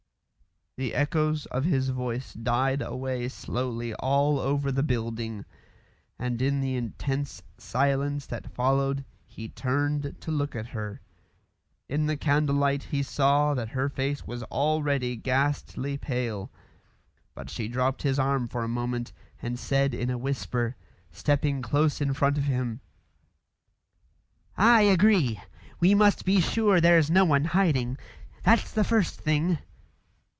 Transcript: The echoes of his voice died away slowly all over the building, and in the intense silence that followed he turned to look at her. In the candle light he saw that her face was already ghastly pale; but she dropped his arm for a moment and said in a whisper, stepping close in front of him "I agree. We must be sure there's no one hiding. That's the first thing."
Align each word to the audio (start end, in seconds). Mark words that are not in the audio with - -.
The 0.77 0.95
echoes 0.95 1.45
of 1.47 1.65
his 1.65 1.89
voice 1.89 2.33
died 2.33 2.81
away 2.81 3.27
slowly 3.27 3.93
all 3.95 4.39
over 4.39 4.71
the 4.71 4.81
building, 4.81 5.43
and 6.17 6.41
in 6.41 6.61
the 6.61 6.75
intense 6.77 7.43
silence 7.57 8.25
that 8.27 8.53
followed 8.55 9.03
he 9.25 9.49
turned 9.49 10.15
to 10.21 10.31
look 10.31 10.55
at 10.55 10.67
her. 10.67 11.01
In 11.89 12.05
the 12.05 12.15
candle 12.15 12.55
light 12.55 12.83
he 12.83 13.03
saw 13.03 13.53
that 13.53 13.67
her 13.75 13.89
face 13.89 14.25
was 14.25 14.43
already 14.45 15.17
ghastly 15.17 15.97
pale; 15.97 16.49
but 17.35 17.49
she 17.49 17.67
dropped 17.67 18.03
his 18.03 18.17
arm 18.17 18.47
for 18.47 18.63
a 18.63 18.67
moment 18.69 19.11
and 19.41 19.59
said 19.59 19.93
in 19.93 20.09
a 20.09 20.17
whisper, 20.17 20.77
stepping 21.11 21.61
close 21.61 21.99
in 21.99 22.13
front 22.13 22.37
of 22.37 22.45
him 22.45 22.79
"I 24.55 24.83
agree. 24.83 25.41
We 25.81 25.93
must 25.95 26.23
be 26.23 26.39
sure 26.39 26.79
there's 26.79 27.11
no 27.11 27.25
one 27.25 27.43
hiding. 27.43 27.97
That's 28.43 28.71
the 28.71 28.85
first 28.85 29.19
thing." 29.19 29.57